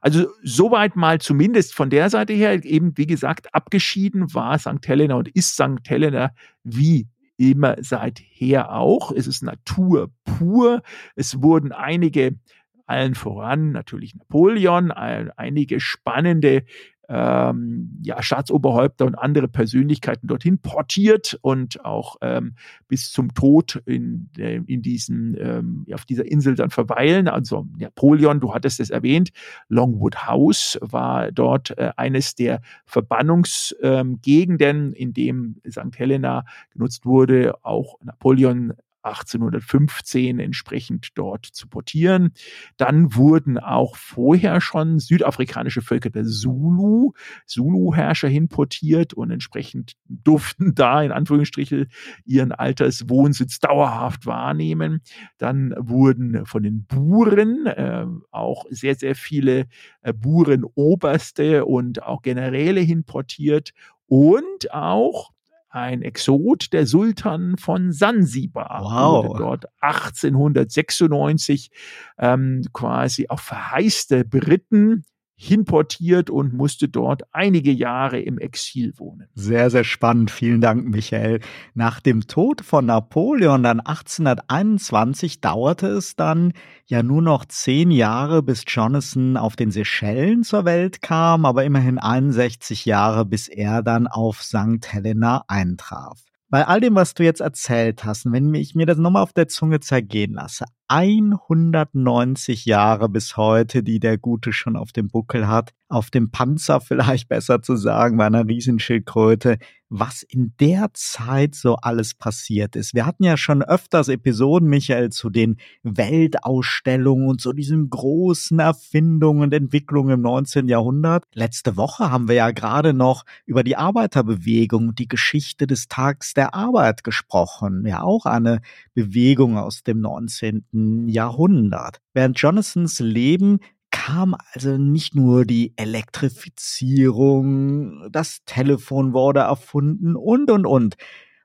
[0.00, 4.86] Also soweit mal zumindest von der Seite her eben, wie gesagt, abgeschieden war St.
[4.86, 5.88] Helena und ist St.
[5.88, 6.32] Helena
[6.64, 7.08] wie
[7.40, 9.10] immer seither auch.
[9.12, 10.82] Es ist Natur pur.
[11.16, 12.38] Es wurden einige,
[12.86, 16.64] allen voran natürlich Napoleon, einige spannende
[17.10, 22.54] ähm, ja, Staatsoberhäupter und andere Persönlichkeiten dorthin portiert und auch ähm,
[22.86, 27.26] bis zum Tod in, äh, in diesen, ähm, auf dieser Insel dann verweilen.
[27.26, 29.30] Also Napoleon, du hattest es erwähnt,
[29.68, 35.98] Longwood House war dort äh, eines der Verbannungsgegenden, ähm, in dem St.
[35.98, 37.56] Helena genutzt wurde.
[37.64, 42.32] Auch Napoleon 1815 entsprechend dort zu portieren.
[42.76, 47.12] Dann wurden auch vorher schon südafrikanische Völker der Zulu,
[47.46, 51.86] Zulu-Herrscher hinportiert und entsprechend durften da in Anführungsstrichen
[52.24, 55.00] ihren Alterswohnsitz dauerhaft wahrnehmen.
[55.38, 59.66] Dann wurden von den Buren äh, auch sehr, sehr viele
[60.02, 63.72] äh, Burenoberste und auch Generäle hinportiert
[64.06, 65.30] und auch
[65.70, 69.24] ein Exot, der Sultan von Sansibar, wow.
[69.24, 71.70] wurde dort 1896
[72.18, 75.04] ähm, quasi auf Verheiß der Briten
[75.42, 79.26] hinportiert und musste dort einige Jahre im Exil wohnen.
[79.34, 80.30] Sehr, sehr spannend.
[80.30, 81.40] Vielen Dank, Michael.
[81.72, 86.52] Nach dem Tod von Napoleon dann 1821 dauerte es dann
[86.84, 91.98] ja nur noch zehn Jahre, bis Jonathan auf den Seychellen zur Welt kam, aber immerhin
[91.98, 94.86] 61 Jahre, bis er dann auf St.
[94.88, 96.20] Helena eintraf.
[96.50, 99.48] Bei all dem, was du jetzt erzählt hast, wenn ich mir das nochmal auf der
[99.48, 105.72] Zunge zergehen lasse, 190 Jahre bis heute, die der Gute schon auf dem Buckel hat,
[105.88, 109.58] auf dem Panzer vielleicht besser zu sagen, bei einer Riesenschildkröte,
[109.90, 112.94] was in der Zeit so alles passiert ist.
[112.94, 119.42] Wir hatten ja schon öfters Episoden, Michael, zu den Weltausstellungen und zu diesen großen Erfindungen
[119.42, 120.68] und Entwicklungen im 19.
[120.68, 121.24] Jahrhundert.
[121.34, 126.34] Letzte Woche haben wir ja gerade noch über die Arbeiterbewegung und die Geschichte des Tags
[126.34, 127.84] der Arbeit gesprochen.
[127.84, 128.60] Ja, auch eine
[128.94, 130.66] Bewegung aus dem 19.
[131.08, 132.00] Jahrhundert.
[132.12, 140.64] Während Jonathans Leben kam also nicht nur die Elektrifizierung, das Telefon wurde erfunden und, und,
[140.66, 140.96] und.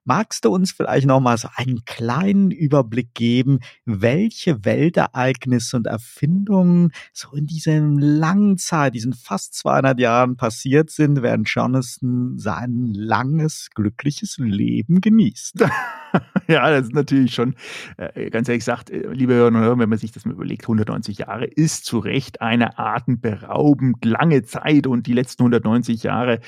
[0.07, 6.91] Magst du uns vielleicht noch mal so einen kleinen Überblick geben, welche Weltereignisse und Erfindungen
[7.11, 13.69] so in diesem langen Zeit, diesen fast 200 Jahren passiert sind, während Jonathan sein langes,
[13.73, 15.61] glückliches Leben genießt?
[16.47, 17.55] ja, das ist natürlich schon,
[17.97, 20.65] äh, ganz ehrlich gesagt, äh, liebe Hörerinnen und Hörer, wenn man sich das mal überlegt,
[20.65, 26.41] 190 Jahre ist zu Recht eine atemberaubend lange Zeit und die letzten 190 Jahre,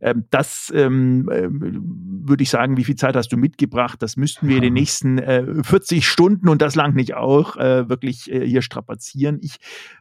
[0.00, 4.02] ähm, das ähm, äh, würde ich sagen, wie viel Zeit hast du mitgebracht.
[4.02, 7.88] Das müssten wir in den nächsten äh, 40 Stunden und das lang nicht auch äh,
[7.88, 9.38] wirklich äh, hier strapazieren.
[9.42, 9.56] Ich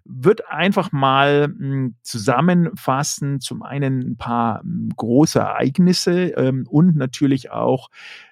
[0.05, 3.39] würde einfach mal mh, hm, zusammenfassen.
[3.39, 7.89] Zum einen ein paar mh, hm, große Ereignisse ähm, und natürlich auch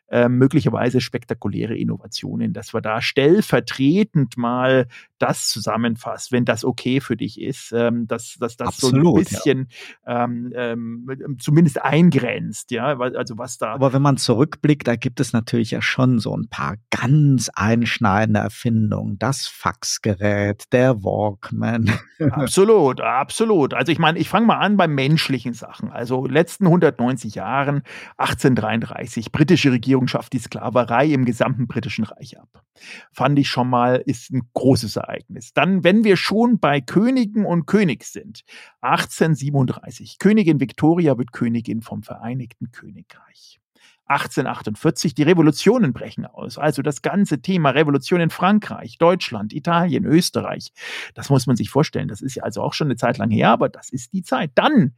[0.10, 4.88] äh, möglicherweise spektakuläre Innovationen, dass wir da stellvertretend mal
[5.20, 9.24] das zusammenfasst, wenn das okay für dich ist, ähm, dass, dass das Absolut, so ein
[9.24, 9.68] bisschen
[10.06, 10.24] ja.
[10.24, 13.74] ähm, ähm, zumindest eingrenzt, ja, also was da.
[13.74, 18.40] Aber wenn man zurückblickt, da gibt es natürlich ja schon so ein paar ganz einschneidende
[18.40, 19.18] Erfindungen.
[19.20, 21.92] Das Faxgerät, der Walkman.
[22.32, 23.76] Absolut, absolut.
[23.76, 25.92] Also ich meine, ich fange mal an bei menschlichen Sachen.
[25.92, 27.84] Also letzten 190 Jahren,
[28.18, 32.64] 1833, britische Regierung schafft die Sklaverei im gesamten britischen Reich ab.
[33.12, 35.54] Fand ich schon mal, ist ein großes Ereignis.
[35.54, 38.44] Dann, wenn wir schon bei Königen und Königs sind,
[38.82, 43.60] 1837, Königin Victoria wird Königin vom Vereinigten Königreich.
[44.08, 46.58] 1848, die Revolutionen brechen aus.
[46.58, 50.72] Also das ganze Thema Revolution in Frankreich, Deutschland, Italien, Österreich.
[51.14, 52.08] Das muss man sich vorstellen.
[52.08, 54.52] Das ist ja also auch schon eine Zeit lang her, aber das ist die Zeit.
[54.56, 54.94] Dann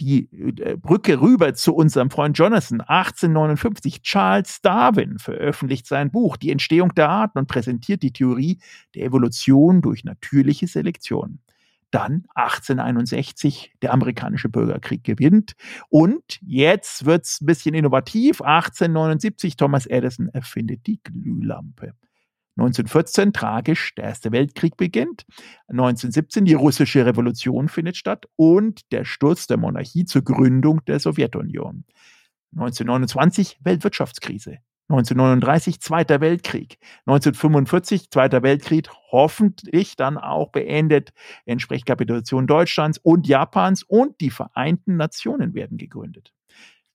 [0.00, 2.80] die äh, Brücke rüber zu unserem Freund Jonathan.
[2.80, 8.58] 1859 Charles Darwin veröffentlicht sein Buch Die Entstehung der Arten und präsentiert die Theorie
[8.94, 11.40] der Evolution durch natürliche Selektion.
[11.90, 15.54] Dann 1861 der amerikanische Bürgerkrieg gewinnt
[15.88, 18.42] und jetzt wird's ein bisschen innovativ.
[18.42, 21.94] 1879 Thomas Edison erfindet die Glühlampe.
[22.58, 25.26] 1914 tragisch, der Erste Weltkrieg beginnt.
[25.68, 31.84] 1917 die russische Revolution findet statt und der Sturz der Monarchie zur Gründung der Sowjetunion.
[32.52, 34.58] 1929 Weltwirtschaftskrise.
[34.88, 36.78] 1939 Zweiter Weltkrieg.
[37.06, 41.12] 1945 Zweiter Weltkrieg, hoffentlich dann auch beendet,
[41.44, 46.32] entspricht Kapitulation Deutschlands und Japans und die Vereinten Nationen werden gegründet.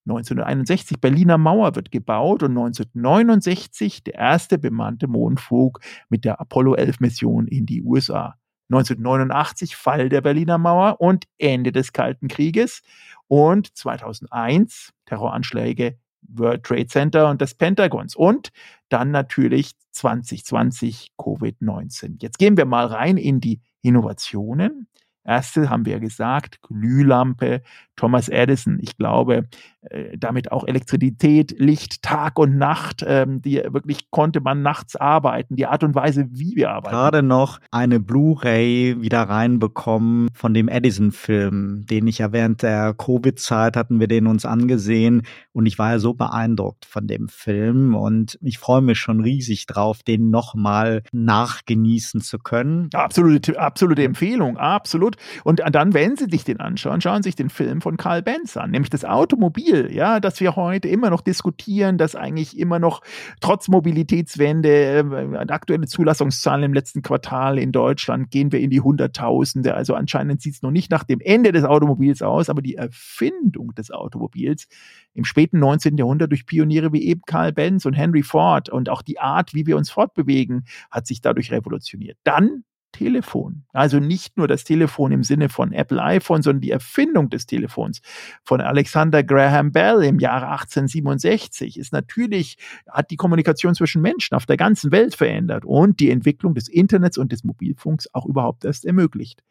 [0.06, 7.00] 1961 Berliner Mauer wird gebaut und 1969 der erste bemannte Mondflug mit der Apollo 11
[7.00, 8.36] Mission in die USA.
[8.72, 12.82] 1989 Fall der Berliner Mauer und Ende des Kalten Krieges
[13.28, 18.50] und 2001 Terroranschläge World Trade Center und des Pentagons und
[18.90, 22.22] dann natürlich 2020 Covid-19.
[22.22, 24.88] Jetzt gehen wir mal rein in die Innovationen.
[25.24, 27.62] Erste haben wir gesagt, Glühlampe,
[28.02, 28.80] Thomas Edison.
[28.82, 29.46] Ich glaube,
[29.82, 35.56] äh, damit auch Elektrizität, Licht, Tag und Nacht, ähm, die wirklich konnte man nachts arbeiten,
[35.56, 36.96] die Art und Weise, wie wir arbeiten.
[36.96, 43.78] Gerade noch eine Blu-ray wieder reinbekommen von dem Edison-Film, den ich ja während der Covid-Zeit
[43.78, 45.22] hatten wir den uns angesehen
[45.54, 49.68] und ich war ja so beeindruckt von dem Film und ich freue mich schon riesig
[49.68, 52.90] drauf, den nochmal nachgenießen zu können.
[52.94, 55.18] Absolute, absolute Empfehlung, absolut.
[55.44, 58.22] Und dann, wenn Sie sich den anschauen, schauen Sie sich den Film von von Karl
[58.22, 62.80] Benz an, nämlich das Automobil, ja, das wir heute immer noch diskutieren, das eigentlich immer
[62.80, 63.02] noch
[63.42, 69.74] trotz Mobilitätswende, äh, aktuelle Zulassungszahlen im letzten Quartal in Deutschland gehen wir in die Hunderttausende.
[69.74, 73.76] Also anscheinend sieht es noch nicht nach dem Ende des Automobils aus, aber die Erfindung
[73.76, 74.70] des Automobils
[75.14, 75.98] im späten 19.
[75.98, 79.68] Jahrhundert durch Pioniere wie eben Karl Benz und Henry Ford und auch die Art, wie
[79.68, 82.18] wir uns fortbewegen, hat sich dadurch revolutioniert.
[82.24, 83.64] Dann Telefon.
[83.74, 88.02] Also nicht nur das Telefon im Sinne von Apple iPhone, sondern die Erfindung des Telefons
[88.44, 92.58] von Alexander Graham Bell im Jahre 1867 ist natürlich,
[92.90, 97.18] hat die Kommunikation zwischen Menschen auf der ganzen Welt verändert und die Entwicklung des Internets
[97.18, 99.42] und des Mobilfunks auch überhaupt erst ermöglicht.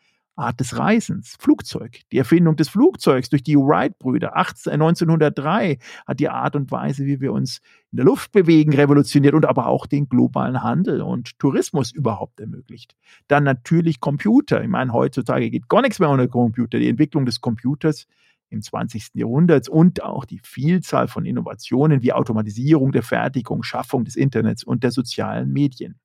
[0.41, 2.01] Art des Reisens, Flugzeug.
[2.11, 7.33] Die Erfindung des Flugzeugs durch die Wright-Brüder 1903 hat die Art und Weise, wie wir
[7.33, 7.61] uns
[7.93, 12.97] in der Luft bewegen, revolutioniert und aber auch den globalen Handel und Tourismus überhaupt ermöglicht.
[13.29, 14.63] Dann natürlich Computer.
[14.63, 16.79] Ich meine, heutzutage geht gar nichts mehr ohne Computer.
[16.79, 18.07] Die Entwicklung des Computers
[18.49, 19.11] im 20.
[19.15, 24.83] Jahrhundert und auch die Vielzahl von Innovationen wie Automatisierung der Fertigung, Schaffung des Internets und
[24.83, 26.01] der sozialen Medien.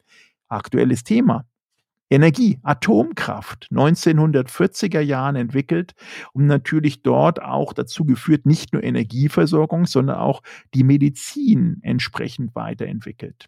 [0.48, 1.45] Aktuelles Thema.
[2.10, 5.94] Energie, Atomkraft, 1940er Jahren entwickelt
[6.34, 10.41] und natürlich dort auch dazu geführt, nicht nur Energieversorgung, sondern auch
[10.74, 13.48] die Medizin entsprechend weiterentwickelt.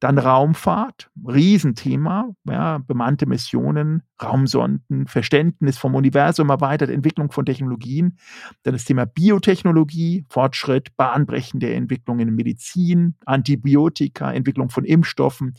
[0.00, 8.16] Dann Raumfahrt, Riesenthema, ja, bemannte Missionen, Raumsonden, Verständnis vom Universum erweitert, Entwicklung von Technologien.
[8.62, 15.52] Dann das Thema Biotechnologie, Fortschritt, bahnbrechende Entwicklungen in Medizin, Antibiotika, Entwicklung von Impfstoffen,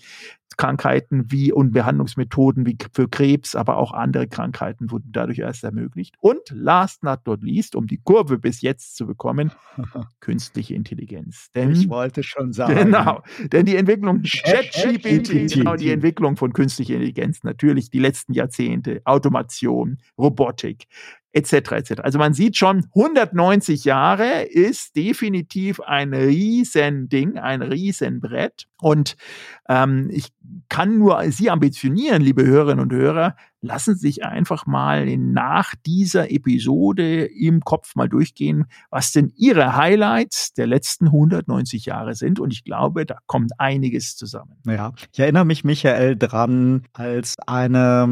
[0.57, 6.15] Krankheiten wie und Behandlungsmethoden wie für Krebs, aber auch andere Krankheiten wurden dadurch erst ermöglicht.
[6.19, 9.51] Und last not not least, um die Kurve bis jetzt zu bekommen,
[10.19, 11.51] künstliche Intelligenz.
[11.53, 12.75] Denn, ich wollte schon sagen.
[12.75, 19.01] Genau, denn die Entwicklung ChatGPT, genau die Entwicklung von künstlicher Intelligenz, natürlich die letzten Jahrzehnte,
[19.05, 20.87] Automation, Robotik,
[21.33, 21.71] etc.
[21.71, 22.01] etc.
[22.03, 28.67] Also man sieht schon, 190 Jahre ist definitiv ein Riesending, ein Riesenbrett.
[28.79, 29.15] Und
[29.69, 30.29] ähm, ich
[30.67, 36.31] kann nur Sie ambitionieren, liebe Hörerinnen und Hörer, lassen Sie sich einfach mal nach dieser
[36.31, 42.39] Episode im Kopf mal durchgehen, was denn Ihre Highlights der letzten 190 Jahre sind.
[42.39, 44.57] Und ich glaube, da kommt einiges zusammen.
[44.65, 48.07] Ja, ich erinnere mich, Michael, dran, als eine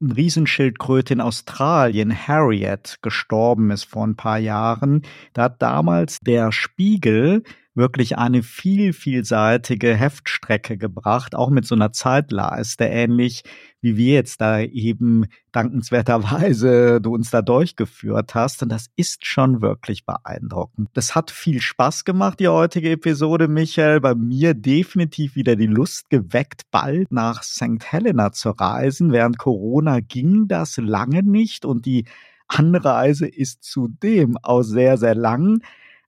[0.00, 5.02] Riesenschildkröte in Australien, Harriet, gestorben ist vor ein paar Jahren.
[5.32, 7.42] Da hat damals der Spiegel
[7.78, 13.44] wirklich eine viel, vielseitige Heftstrecke gebracht, auch mit so einer Zeitleiste, ähnlich
[13.80, 18.62] wie wir jetzt da eben dankenswerterweise du uns da durchgeführt hast.
[18.62, 20.90] Und das ist schon wirklich beeindruckend.
[20.92, 24.00] Das hat viel Spaß gemacht, die heutige Episode, Michael.
[24.00, 27.84] Bei mir definitiv wieder die Lust geweckt, bald nach St.
[27.84, 29.12] Helena zu reisen.
[29.12, 32.04] Während Corona ging das lange nicht und die
[32.48, 35.60] Anreise ist zudem auch sehr, sehr lang.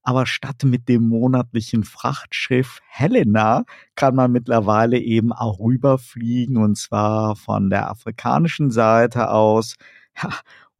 [0.02, 7.36] Aber statt mit dem monatlichen Frachtschiff Helena kann man mittlerweile eben auch rüberfliegen und zwar
[7.36, 9.76] von der afrikanischen Seite aus.
[10.22, 10.30] Ja,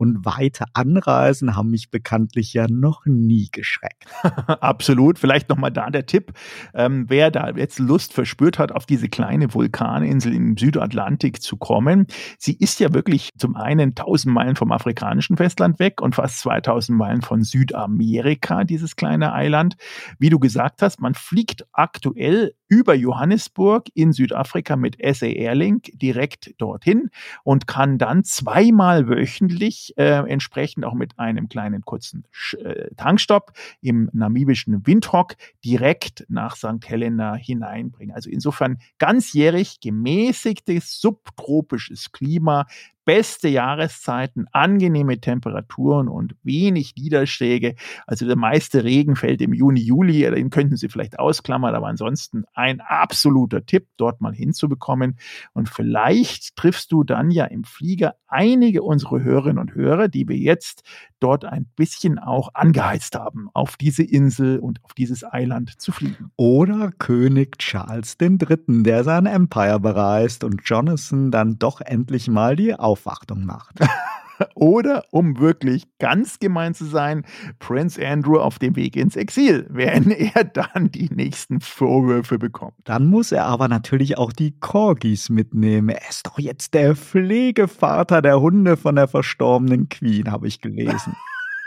[0.01, 4.07] und weite Anreisen haben mich bekanntlich ja noch nie geschreckt.
[4.22, 5.18] Absolut.
[5.18, 6.32] Vielleicht nochmal da der Tipp.
[6.72, 12.07] Ähm, wer da jetzt Lust verspürt hat, auf diese kleine Vulkaninsel im Südatlantik zu kommen,
[12.38, 16.96] sie ist ja wirklich zum einen 1000 Meilen vom afrikanischen Festland weg und fast 2000
[16.96, 19.76] Meilen von Südamerika, dieses kleine Eiland.
[20.18, 26.55] Wie du gesagt hast, man fliegt aktuell über Johannesburg in Südafrika mit SA Airlink direkt
[26.59, 27.11] dorthin
[27.43, 32.25] und kann dann zweimal wöchentlich äh, entsprechend auch mit einem kleinen kurzen
[32.62, 33.53] äh, Tankstopp
[33.83, 36.87] im namibischen Windhoek direkt nach St.
[36.87, 38.14] Helena hineinbringen.
[38.14, 42.66] Also insofern ganzjährig gemäßigtes subtropisches Klima,
[43.05, 47.74] beste Jahreszeiten, angenehme Temperaturen und wenig Niederschläge.
[48.07, 52.44] Also der meiste Regen fällt im Juni, Juli, den könnten Sie vielleicht ausklammern, aber ansonsten
[52.55, 55.18] ein absoluter Tipp, dort mal hinzubekommen.
[55.53, 60.36] Und vielleicht triffst du dann ja im Flieger einige unserer Hörerinnen und Hörer, die wir
[60.36, 60.82] jetzt
[61.20, 66.30] dort ein bisschen auch angeheizt haben, auf diese Insel und auf dieses Eiland zu fliegen.
[66.36, 72.74] Oder König Charles III., der sein Empire bereist und Jonathan dann doch endlich mal die
[72.91, 73.78] Aufwartung macht.
[74.55, 77.24] Oder, um wirklich ganz gemein zu sein,
[77.59, 82.74] Prince Andrew auf dem Weg ins Exil, wenn er dann die nächsten Vorwürfe bekommt.
[82.84, 85.91] Dann muss er aber natürlich auch die Corgis mitnehmen.
[85.91, 91.14] Er ist doch jetzt der Pflegevater der Hunde von der verstorbenen Queen, habe ich gelesen.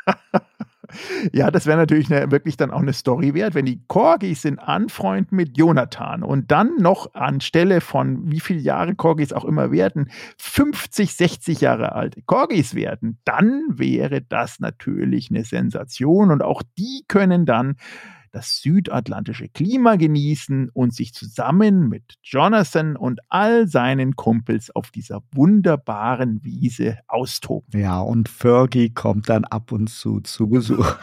[1.32, 4.60] Ja, das wäre natürlich eine, wirklich dann auch eine Story wert, wenn die Corgis sind
[4.60, 10.10] anfreund mit Jonathan und dann noch anstelle von wie viele Jahre Corgis auch immer werden,
[10.38, 16.32] 50, 60 Jahre alte Corgis werden, dann wäre das natürlich eine Sensation.
[16.32, 17.76] Und auch die können dann
[18.34, 25.22] das südatlantische Klima genießen und sich zusammen mit Jonathan und all seinen Kumpels auf dieser
[25.34, 27.80] wunderbaren Wiese austoben.
[27.80, 30.96] Ja, und Fergie kommt dann ab und zu zu Besuch.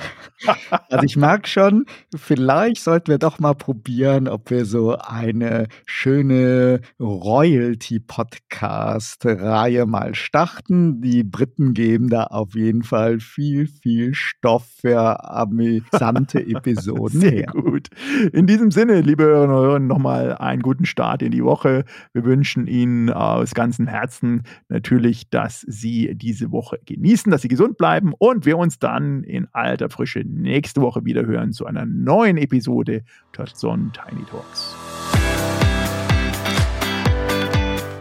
[0.88, 6.80] also ich mag schon, vielleicht sollten wir doch mal probieren, ob wir so eine schöne
[6.98, 11.00] Royalty-Podcast-Reihe mal starten.
[11.00, 17.19] Die Briten geben da auf jeden Fall viel, viel Stoff für amüsante Episoden.
[17.20, 17.46] Sehr her.
[17.52, 17.88] gut.
[18.32, 21.84] In diesem Sinne, liebe Hörerinnen und Hörer, nochmal einen guten Start in die Woche.
[22.12, 27.76] Wir wünschen Ihnen aus ganzem Herzen natürlich, dass Sie diese Woche genießen, dass Sie gesund
[27.76, 32.36] bleiben und wir uns dann in alter Frische nächste Woche wieder hören zu einer neuen
[32.36, 33.02] Episode
[33.32, 34.74] Turtle Zone Tiny Talks.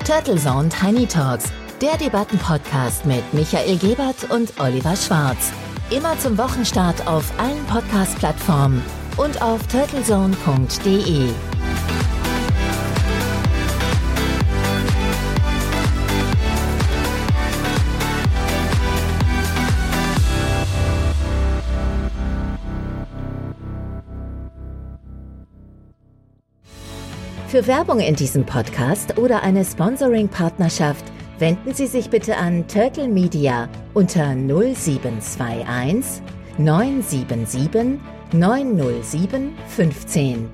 [0.06, 1.52] Turtle Zone Tiny Talks,
[1.82, 5.54] der Debattenpodcast mit Michael Gebert und Oliver Schwarz.
[5.92, 8.82] Immer zum Wochenstart auf allen Podcast-Plattformen
[9.20, 11.30] und auf turtlezone.de.
[27.48, 31.04] Für Werbung in diesem Podcast oder eine Sponsoring-Partnerschaft
[31.40, 36.22] wenden Sie sich bitte an Turtle Media unter 0721
[36.60, 38.00] 977
[38.34, 40.48] 907 15.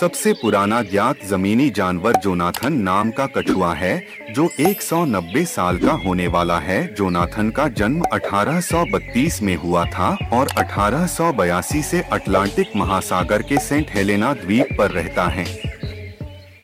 [0.00, 3.92] सबसे पुराना ज्ञात जमीनी जानवर जोनाथन नाम का कछुआ है
[4.34, 10.48] जो 190 साल का होने वाला है जोनाथन का जन्म 1832 में हुआ था और
[10.64, 15.46] 1882 से अटलांटिक महासागर के सेंट हेलेना द्वीप पर रहता है